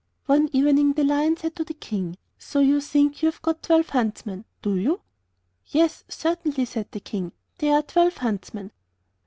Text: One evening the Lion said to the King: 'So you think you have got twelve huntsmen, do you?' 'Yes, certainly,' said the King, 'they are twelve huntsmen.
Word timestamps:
One 0.25 0.49
evening 0.51 0.93
the 0.93 1.03
Lion 1.03 1.37
said 1.37 1.55
to 1.57 1.63
the 1.63 1.75
King: 1.75 2.17
'So 2.39 2.59
you 2.59 2.81
think 2.81 3.21
you 3.21 3.27
have 3.29 3.39
got 3.43 3.61
twelve 3.61 3.89
huntsmen, 3.89 4.45
do 4.63 4.75
you?' 4.75 5.01
'Yes, 5.67 6.05
certainly,' 6.09 6.65
said 6.65 6.87
the 6.91 6.99
King, 7.01 7.33
'they 7.59 7.69
are 7.69 7.83
twelve 7.83 8.17
huntsmen. 8.17 8.71